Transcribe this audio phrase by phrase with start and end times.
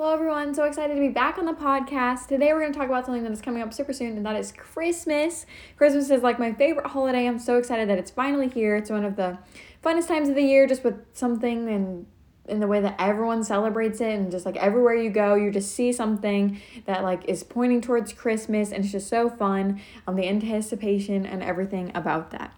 [0.00, 0.54] Hello, everyone.
[0.54, 2.26] So excited to be back on the podcast.
[2.26, 4.34] Today, we're going to talk about something that is coming up super soon, and that
[4.34, 5.44] is Christmas.
[5.76, 7.26] Christmas is like my favorite holiday.
[7.26, 8.76] I'm so excited that it's finally here.
[8.76, 9.36] It's one of the
[9.84, 12.06] funnest times of the year, just with something and
[12.48, 15.72] in the way that everyone celebrates it and just like everywhere you go you just
[15.72, 20.26] see something that like is pointing towards christmas and it's just so fun um the
[20.26, 22.52] anticipation and everything about that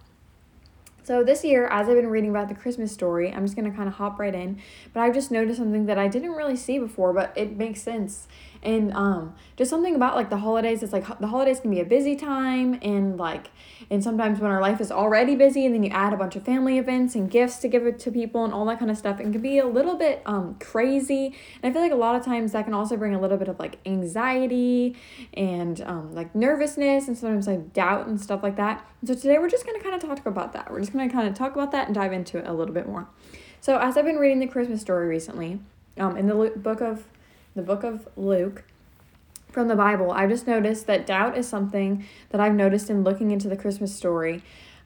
[1.03, 3.87] so this year, as I've been reading about the Christmas story, I'm just gonna kind
[3.87, 4.59] of hop right in.
[4.93, 8.27] But I've just noticed something that I didn't really see before, but it makes sense.
[8.63, 10.81] And um, just something about like the holidays.
[10.81, 13.51] It's like the holidays can be a busy time, and like,
[13.91, 16.43] and sometimes when our life is already busy, and then you add a bunch of
[16.43, 19.19] family events and gifts to give it to people and all that kind of stuff,
[19.19, 21.35] it can be a little bit um crazy.
[21.61, 23.49] And I feel like a lot of times that can also bring a little bit
[23.49, 24.95] of like anxiety
[25.33, 28.87] and um like nervousness and sometimes like doubt and stuff like that.
[29.01, 30.71] And so today we're just gonna kind of talk about that.
[30.71, 32.73] We're just going to kind of talk about that and dive into it a little
[32.73, 33.07] bit more.
[33.61, 35.59] So, as I've been reading the Christmas story recently,
[35.97, 37.05] um, in the book of
[37.55, 38.63] the book of Luke
[39.49, 43.31] from the Bible, I've just noticed that doubt is something that I've noticed in looking
[43.31, 44.41] into the Christmas story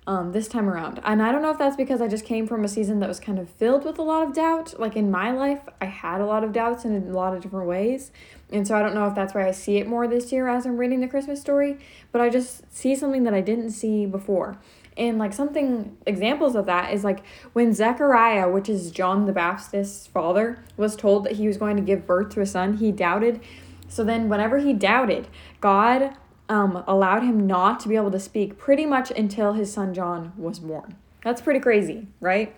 [0.07, 1.01] um, this time around.
[1.03, 3.19] And I don't know if that's because I just came from a season that was
[3.19, 4.79] kind of filled with a lot of doubt.
[4.79, 7.67] Like in my life, I had a lot of doubts in a lot of different
[7.67, 8.11] ways.
[8.49, 10.65] And so I don't know if that's why I see it more this year as
[10.65, 11.77] I'm reading the Christmas story,
[12.13, 14.57] but I just see something that I didn't see before.
[14.97, 20.07] And like something examples of that is like when Zechariah, which is John the Baptist's
[20.07, 23.39] father, was told that he was going to give birth to a son, he doubted.
[23.87, 25.27] So then whenever he doubted,
[25.61, 26.15] God
[26.49, 30.33] um, allowed him not to be able to speak pretty much until his son John
[30.35, 30.95] was born.
[31.23, 32.55] That's pretty crazy, right?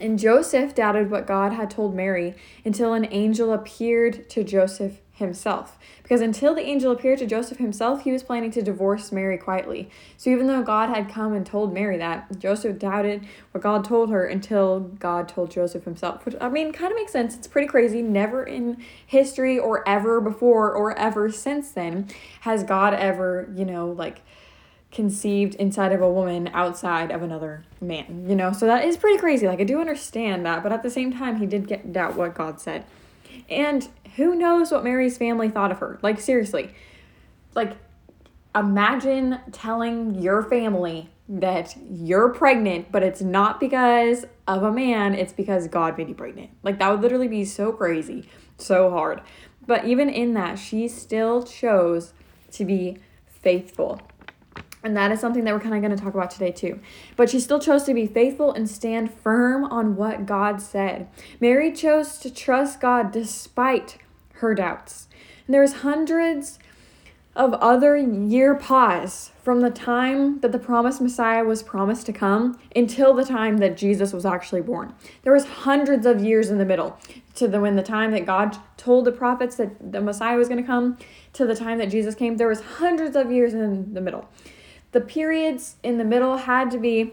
[0.00, 5.78] And Joseph doubted what God had told Mary until an angel appeared to Joseph himself.
[6.02, 9.88] Because until the angel appeared to Joseph himself, he was planning to divorce Mary quietly.
[10.16, 14.10] So even though God had come and told Mary that, Joseph doubted what God told
[14.10, 16.26] her until God told Joseph himself.
[16.26, 17.36] Which, I mean, kind of makes sense.
[17.36, 18.02] It's pretty crazy.
[18.02, 22.08] Never in history or ever before or ever since then
[22.40, 24.20] has God ever, you know, like
[24.90, 28.52] conceived inside of a woman outside of another man, you know?
[28.52, 29.46] So that is pretty crazy.
[29.46, 32.34] Like, I do understand that, but at the same time, he did get doubt what
[32.34, 32.84] God said.
[33.48, 35.98] And who knows what Mary's family thought of her?
[36.02, 36.74] Like, seriously.
[37.54, 37.76] Like,
[38.54, 45.32] imagine telling your family that you're pregnant, but it's not because of a man, it's
[45.32, 46.50] because God made you pregnant.
[46.62, 48.28] Like, that would literally be so crazy,
[48.58, 49.22] so hard.
[49.66, 52.12] But even in that, she still chose
[52.52, 54.00] to be faithful.
[54.84, 56.78] And that is something that we're kind of going to talk about today, too.
[57.16, 61.08] But she still chose to be faithful and stand firm on what God said.
[61.40, 63.98] Mary chose to trust God despite
[64.34, 65.08] her doubts.
[65.46, 66.58] And there's hundreds
[67.34, 72.58] of other year pause from the time that the promised Messiah was promised to come
[72.76, 74.94] until the time that Jesus was actually born.
[75.22, 76.98] There was hundreds of years in the middle
[77.34, 80.60] to the when the time that God told the prophets that the Messiah was going
[80.60, 80.96] to come
[81.32, 82.36] to the time that Jesus came.
[82.36, 84.28] There was hundreds of years in the middle
[84.94, 87.12] the periods in the middle had to be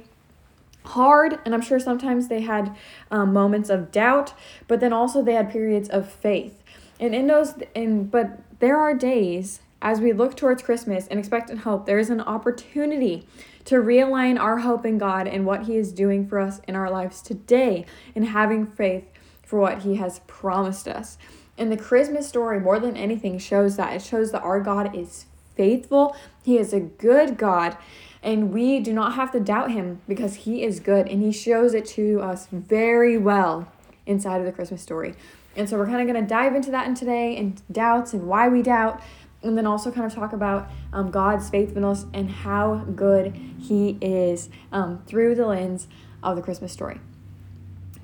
[0.85, 2.75] hard and i'm sure sometimes they had
[3.09, 4.33] um, moments of doubt
[4.67, 6.57] but then also they had periods of faith.
[6.99, 11.49] And in those and but there are days as we look towards christmas and expect
[11.49, 13.27] and hope there is an opportunity
[13.65, 16.89] to realign our hope in god and what he is doing for us in our
[16.91, 19.05] lives today and having faith
[19.43, 21.17] for what he has promised us.
[21.57, 23.93] And the christmas story more than anything shows that.
[23.93, 25.25] It shows that our god is
[25.55, 27.77] faithful, He is a good God,
[28.23, 31.73] and we do not have to doubt Him because He is good and He shows
[31.73, 33.71] it to us very well
[34.05, 35.15] inside of the Christmas story.
[35.55, 38.27] And so we're kind of going to dive into that in today and doubts and
[38.27, 39.01] why we doubt,
[39.43, 44.49] and then also kind of talk about um, God's faithfulness and how good He is
[44.71, 45.87] um, through the lens
[46.23, 46.99] of the Christmas story.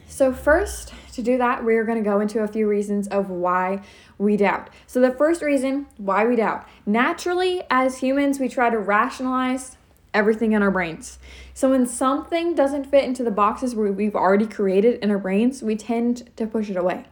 [0.07, 3.81] So, first, to do that, we're going to go into a few reasons of why
[4.17, 4.69] we doubt.
[4.87, 9.77] So, the first reason why we doubt naturally, as humans, we try to rationalize
[10.13, 11.19] everything in our brains.
[11.53, 15.75] So, when something doesn't fit into the boxes we've already created in our brains, we
[15.75, 17.05] tend to push it away.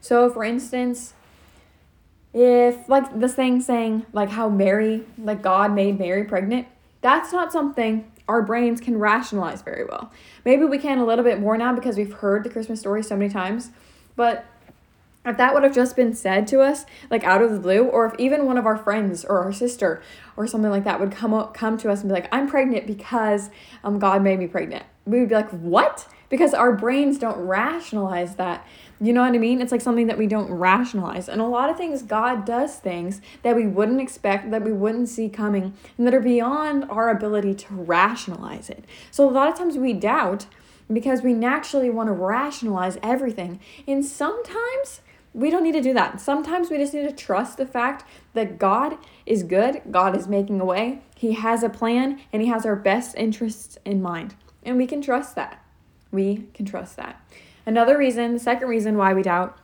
[0.00, 1.12] So, for instance,
[2.32, 6.68] if like this thing saying like how Mary, like God made Mary pregnant,
[7.02, 10.12] that's not something our brains can rationalize very well.
[10.44, 13.16] Maybe we can a little bit more now because we've heard the Christmas story so
[13.16, 13.70] many times,
[14.14, 14.46] but
[15.26, 18.06] if that would have just been said to us like out of the blue or
[18.06, 20.00] if even one of our friends or our sister
[20.36, 22.86] or something like that would come up, come to us and be like i'm pregnant
[22.86, 23.50] because
[23.84, 28.36] um, god made me pregnant we would be like what because our brains don't rationalize
[28.36, 28.66] that
[29.02, 29.62] you know what I mean?
[29.62, 31.26] It's like something that we don't rationalize.
[31.30, 35.08] And a lot of things, God does things that we wouldn't expect, that we wouldn't
[35.08, 38.84] see coming, and that are beyond our ability to rationalize it.
[39.10, 40.44] So a lot of times we doubt
[40.92, 43.58] because we naturally want to rationalize everything.
[43.88, 45.00] And sometimes
[45.32, 46.20] we don't need to do that.
[46.20, 48.04] Sometimes we just need to trust the fact
[48.34, 52.48] that God is good, God is making a way, He has a plan, and He
[52.48, 54.34] has our best interests in mind.
[54.62, 55.62] And we can trust that.
[56.10, 57.20] We can trust that.
[57.66, 59.56] Another reason, the second reason why we doubt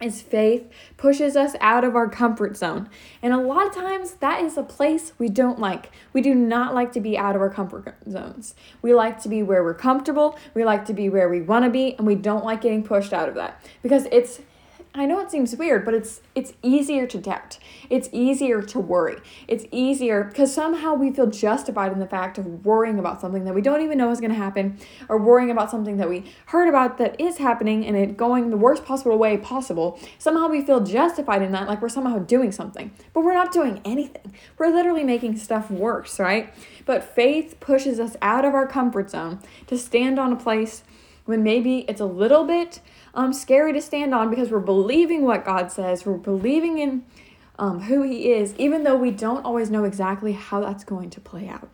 [0.00, 2.88] is faith pushes us out of our comfort zone.
[3.22, 5.92] And a lot of times that is a place we don't like.
[6.12, 8.54] We do not like to be out of our comfort zones.
[8.82, 11.70] We like to be where we're comfortable, we like to be where we want to
[11.70, 14.40] be, and we don't like getting pushed out of that because it's
[14.96, 17.58] I know it seems weird, but it's it's easier to doubt.
[17.90, 19.16] It's easier to worry.
[19.48, 23.54] It's easier because somehow we feel justified in the fact of worrying about something that
[23.56, 26.68] we don't even know is going to happen or worrying about something that we heard
[26.68, 29.98] about that is happening and it going the worst possible way possible.
[30.20, 32.92] Somehow we feel justified in that like we're somehow doing something.
[33.12, 34.32] But we're not doing anything.
[34.58, 36.54] We're literally making stuff worse, right?
[36.86, 40.84] But faith pushes us out of our comfort zone to stand on a place
[41.24, 42.80] when maybe it's a little bit
[43.14, 47.04] um, scary to stand on because we're believing what God says, we're believing in
[47.58, 51.20] um, who He is, even though we don't always know exactly how that's going to
[51.20, 51.68] play out.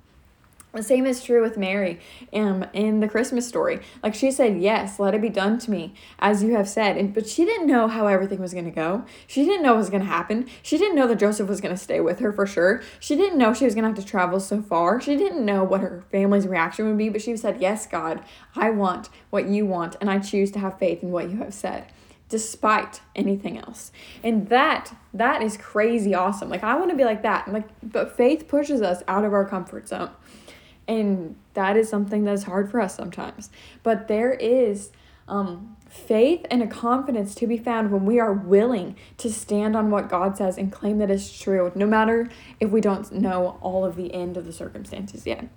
[0.73, 1.99] The same is true with Mary
[2.33, 3.81] um, in the Christmas story.
[4.03, 6.97] Like she said, Yes, let it be done to me, as you have said.
[6.97, 9.05] And, but she didn't know how everything was going to go.
[9.27, 10.49] She didn't know what was going to happen.
[10.63, 12.83] She didn't know that Joseph was going to stay with her for sure.
[13.01, 15.01] She didn't know she was going to have to travel so far.
[15.01, 17.09] She didn't know what her family's reaction would be.
[17.09, 18.23] But she said, Yes, God,
[18.55, 21.55] I want what you want, and I choose to have faith in what you have
[21.55, 21.87] said
[22.31, 23.91] despite anything else.
[24.23, 26.49] And that that is crazy awesome.
[26.49, 27.53] Like I want to be like that.
[27.53, 30.11] Like but faith pushes us out of our comfort zone.
[30.91, 33.49] And that is something that's hard for us sometimes.
[33.85, 34.91] But there is
[35.29, 39.93] um, faith and a confidence to be found when we are willing to stand on
[39.93, 42.29] what God says and claim that it's true, no matter
[42.59, 45.49] if we don't know all of the end of the circumstances yet.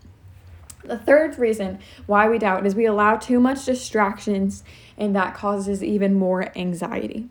[0.83, 4.63] The third reason why we doubt is we allow too much distractions,
[4.99, 7.27] and that causes even more anxiety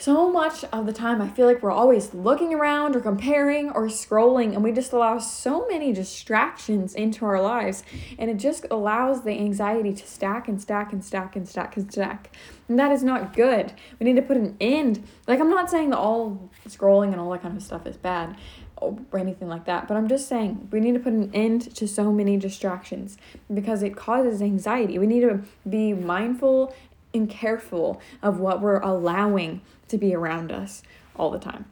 [0.00, 3.86] so much of the time, I feel like we're always looking around or comparing or
[3.86, 7.84] scrolling, and we just allow so many distractions into our lives,
[8.18, 11.92] and it just allows the anxiety to stack and stack and stack and stack and
[11.92, 12.34] stack.
[12.68, 13.72] And that is not good.
[13.98, 15.06] We need to put an end.
[15.26, 18.36] Like, I'm not saying that all scrolling and all that kind of stuff is bad
[18.80, 21.86] or anything like that, but I'm just saying we need to put an end to
[21.86, 23.18] so many distractions
[23.52, 24.98] because it causes anxiety.
[24.98, 26.74] We need to be mindful
[27.12, 30.82] and careful of what we're allowing to be around us
[31.16, 31.66] all the time.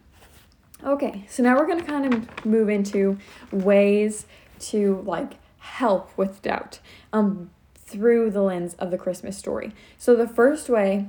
[0.85, 3.19] Okay, so now we're going to kind of move into
[3.51, 4.27] ways
[4.61, 6.79] to like help with doubt
[7.13, 9.73] um, through the lens of the Christmas story.
[9.97, 11.07] So, the first way,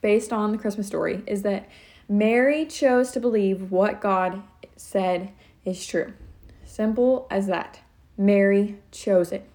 [0.00, 1.68] based on the Christmas story, is that
[2.08, 4.42] Mary chose to believe what God
[4.76, 5.30] said
[5.64, 6.12] is true.
[6.64, 7.80] Simple as that.
[8.16, 9.48] Mary chose it.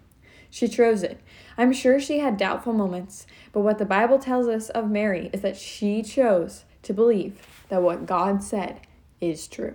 [0.50, 1.20] She chose it.
[1.58, 5.42] I'm sure she had doubtful moments, but what the Bible tells us of Mary is
[5.42, 8.82] that she chose to believe that what God said
[9.20, 9.74] is true.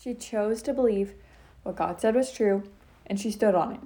[0.00, 1.12] She chose to believe
[1.64, 2.62] what God said was true,
[3.06, 3.80] and she stood on it.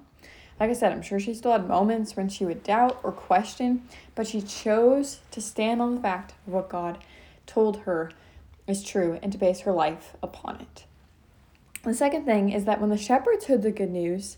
[0.60, 3.82] Like I said, I'm sure she still had moments when she would doubt or question,
[4.14, 6.98] but she chose to stand on the fact of what God
[7.46, 8.12] told her
[8.68, 10.84] is true and to base her life upon it.
[11.82, 14.36] The second thing is that when the shepherds heard the good news,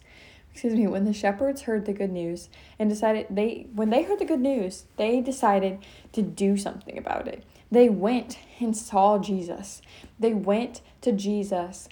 [0.54, 2.48] excuse me, when the shepherds heard the good news
[2.78, 5.80] and decided they when they heard the good news, they decided
[6.12, 7.42] to do something about it.
[7.72, 9.82] They went and saw Jesus.
[10.16, 11.88] They went to Jesus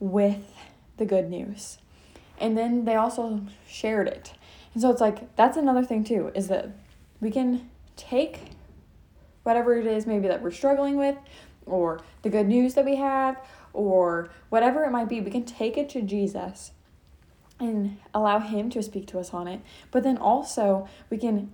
[0.00, 0.52] with
[0.98, 1.78] the good news.
[2.38, 4.34] And then they also shared it.
[4.74, 6.76] And so it's like that's another thing too is that
[7.22, 8.50] we can take
[9.44, 11.16] whatever it is maybe that we're struggling with
[11.64, 13.38] or the good news that we have
[13.72, 16.72] or whatever it might be, we can take it to Jesus
[17.64, 19.60] and allow Him to speak to us on it.
[19.90, 21.52] But then also, we can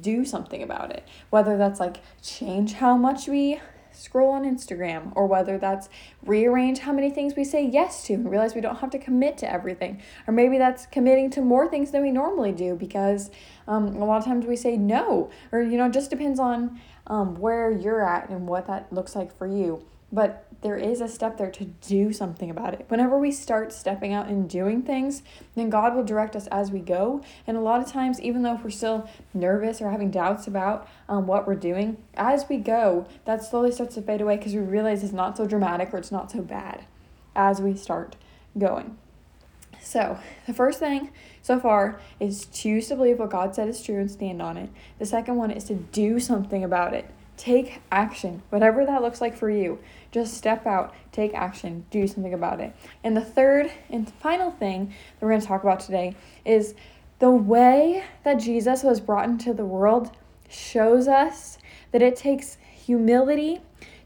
[0.00, 1.06] do something about it.
[1.30, 3.60] Whether that's like change how much we
[3.94, 5.88] scroll on Instagram, or whether that's
[6.24, 9.36] rearrange how many things we say yes to and realize we don't have to commit
[9.38, 10.02] to everything.
[10.26, 13.30] Or maybe that's committing to more things than we normally do because
[13.68, 17.34] um, a lot of times we say no, or you know, just depends on um,
[17.36, 19.84] where you're at and what that looks like for you.
[20.12, 22.84] But there is a step there to do something about it.
[22.88, 25.22] Whenever we start stepping out and doing things,
[25.56, 27.22] then God will direct us as we go.
[27.46, 30.88] And a lot of times, even though if we're still nervous or having doubts about
[31.08, 34.60] um, what we're doing, as we go, that slowly starts to fade away because we
[34.60, 36.84] realize it's not so dramatic or it's not so bad
[37.34, 38.14] as we start
[38.56, 38.96] going.
[39.82, 41.10] So, the first thing
[41.42, 44.70] so far is choose to believe what God said is true and stand on it.
[45.00, 47.10] The second one is to do something about it.
[47.42, 49.80] Take action, whatever that looks like for you.
[50.12, 52.72] Just step out, take action, do something about it.
[53.02, 56.76] And the third and final thing that we're going to talk about today is
[57.18, 60.12] the way that Jesus was brought into the world
[60.48, 61.58] shows us
[61.90, 63.60] that it takes humility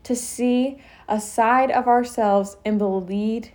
[0.04, 3.50] to see a side of ourselves and believe.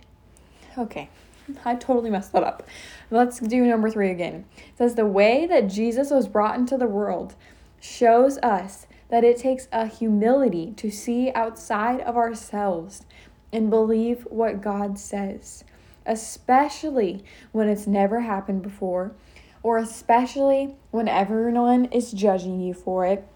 [0.78, 1.10] Okay,
[1.64, 2.68] I totally messed that up.
[3.10, 4.44] Let's do number three again.
[4.56, 7.34] It says, The way that Jesus was brought into the world
[7.80, 13.04] shows us that it takes a humility to see outside of ourselves
[13.52, 15.64] and believe what God says,
[16.06, 19.12] especially when it's never happened before,
[19.62, 23.28] or especially when everyone is judging you for it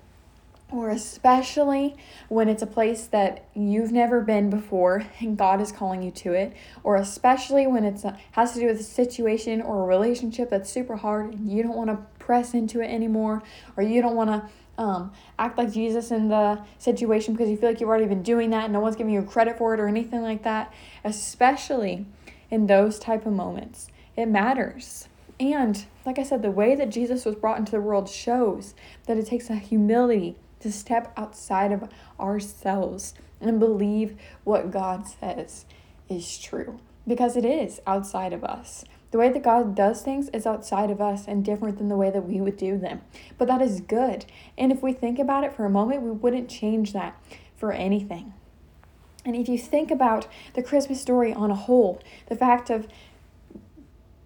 [0.72, 1.94] or especially
[2.28, 6.32] when it's a place that you've never been before and God is calling you to
[6.32, 8.02] it, or especially when it
[8.32, 11.76] has to do with a situation or a relationship that's super hard and you don't
[11.76, 13.42] want to press into it anymore,
[13.76, 17.70] or you don't want to um, act like Jesus in the situation because you feel
[17.70, 19.88] like you've already been doing that and no one's giving you credit for it or
[19.88, 20.72] anything like that,
[21.04, 22.06] especially
[22.50, 23.88] in those type of moments.
[24.16, 25.08] It matters.
[25.38, 28.74] And like I said, the way that Jesus was brought into the world shows
[29.06, 35.66] that it takes a humility to step outside of ourselves and believe what God says
[36.08, 38.84] is true because it is outside of us.
[39.10, 42.10] The way that God does things is outside of us and different than the way
[42.10, 43.02] that we would do them.
[43.38, 44.26] But that is good.
[44.58, 47.20] And if we think about it for a moment, we wouldn't change that
[47.56, 48.34] for anything.
[49.24, 52.86] And if you think about the Christmas story on a whole, the fact of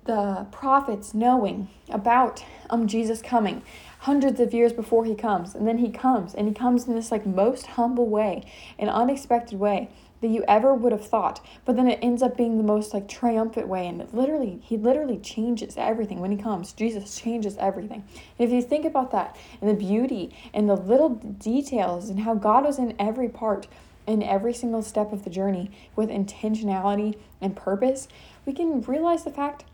[0.04, 3.62] the prophets knowing about um Jesus coming,
[4.00, 5.54] hundreds of years before he comes.
[5.54, 8.42] And then he comes, and he comes in this like most humble way,
[8.78, 11.44] an unexpected way that you ever would have thought.
[11.64, 13.86] But then it ends up being the most like triumphant way.
[13.86, 16.72] And it literally, he literally changes everything when he comes.
[16.72, 18.04] Jesus changes everything.
[18.38, 22.34] And if you think about that and the beauty and the little details and how
[22.34, 23.66] God was in every part
[24.06, 28.08] in every single step of the journey with intentionality and purpose,
[28.44, 29.64] we can realize the fact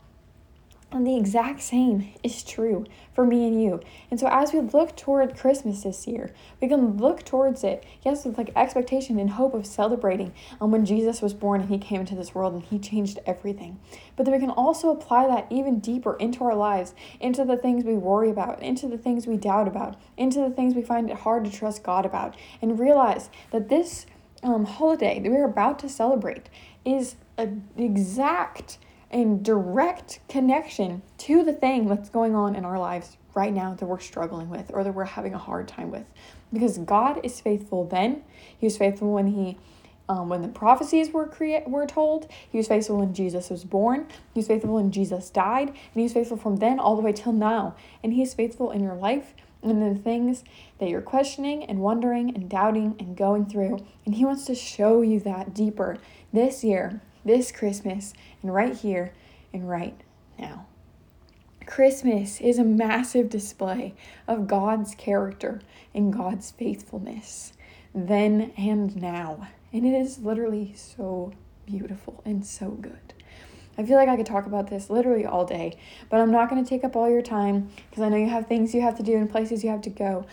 [0.91, 3.81] and the exact same is true for me and you.
[4.09, 8.23] And so as we look toward Christmas this year, we can look towards it, yes,
[8.23, 11.99] with like expectation and hope of celebrating um, when Jesus was born and he came
[12.01, 13.79] into this world and he changed everything.
[14.15, 17.83] But then we can also apply that even deeper into our lives, into the things
[17.83, 21.17] we worry about, into the things we doubt about, into the things we find it
[21.17, 24.05] hard to trust God about, and realize that this
[24.41, 26.49] um, holiday that we're about to celebrate
[26.85, 28.77] is an exact
[29.11, 33.85] in direct connection to the thing that's going on in our lives right now that
[33.85, 36.05] we're struggling with or that we're having a hard time with.
[36.51, 38.23] Because God is faithful then.
[38.57, 39.57] He was faithful when he
[40.09, 42.31] um, when the prophecies were create were told.
[42.49, 44.07] He was faithful when Jesus was born.
[44.33, 45.67] He was faithful when Jesus died.
[45.67, 47.75] And he was faithful from then all the way till now.
[48.03, 50.43] And he is faithful in your life and in the things
[50.79, 53.85] that you're questioning and wondering and doubting and going through.
[54.05, 55.97] And he wants to show you that deeper
[56.31, 59.13] this year this Christmas and right here
[59.53, 59.99] and right
[60.39, 60.65] now.
[61.65, 63.93] Christmas is a massive display
[64.27, 65.61] of God's character
[65.93, 67.53] and God's faithfulness,
[67.93, 69.49] then and now.
[69.73, 71.33] And it is literally so
[71.65, 73.13] beautiful and so good.
[73.77, 75.77] I feel like I could talk about this literally all day,
[76.09, 78.47] but I'm not going to take up all your time because I know you have
[78.47, 80.25] things you have to do and places you have to go.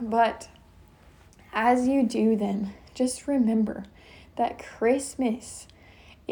[0.00, 0.48] But
[1.52, 3.84] as you do them, just remember
[4.36, 5.66] that Christmas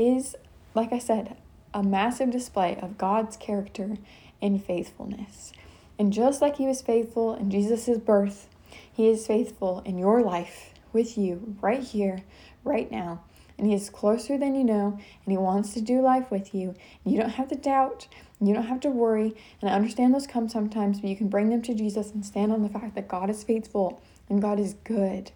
[0.00, 0.36] is,
[0.74, 1.36] like I said,
[1.72, 3.96] a massive display of God's character
[4.42, 5.52] and faithfulness.
[5.98, 8.48] And just like He was faithful in Jesus' birth,
[8.92, 12.22] He is faithful in your life with you right here,
[12.64, 13.22] right now.
[13.58, 16.74] And He is closer than you know, and He wants to do life with you.
[17.04, 18.08] And you don't have to doubt,
[18.40, 19.36] you don't have to worry.
[19.60, 22.52] And I understand those come sometimes, but you can bring them to Jesus and stand
[22.52, 25.32] on the fact that God is faithful and God is good.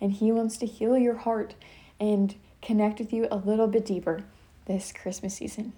[0.00, 1.54] And He wants to heal your heart
[2.00, 2.34] and
[2.66, 4.24] connect with you a little bit deeper
[4.64, 5.72] this Christmas season.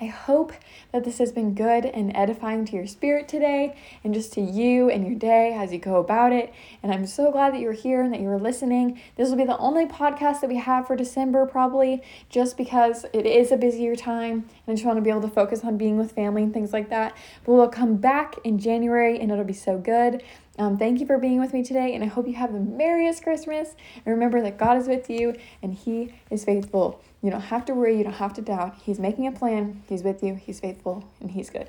[0.00, 0.52] I hope
[0.92, 4.90] that this has been good and edifying to your spirit today and just to you
[4.90, 6.52] and your day as you go about it.
[6.82, 9.00] And I'm so glad that you're here and that you're listening.
[9.16, 13.24] This will be the only podcast that we have for December, probably just because it
[13.24, 15.96] is a busier time and I just want to be able to focus on being
[15.96, 17.16] with family and things like that.
[17.44, 20.22] But we'll come back in January and it'll be so good.
[20.56, 23.24] Um, thank you for being with me today, and I hope you have the merriest
[23.24, 23.74] Christmas.
[23.96, 27.02] And remember that God is with you and He is faithful.
[27.24, 28.74] You don't have to worry, you don't have to doubt.
[28.82, 31.68] He's making a plan, He's with you, He's faithful, and He's good.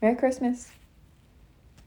[0.00, 0.70] Merry Christmas.